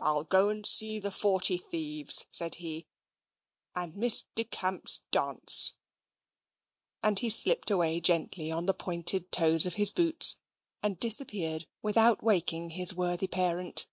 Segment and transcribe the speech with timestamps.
[0.00, 2.88] "I'll go and see the Forty Thieves," said he,
[3.76, 5.74] "and Miss Decamp's dance";
[7.00, 10.40] and he slipped away gently on the pointed toes of his boots,
[10.82, 13.86] and disappeared, without waking his worthy parent.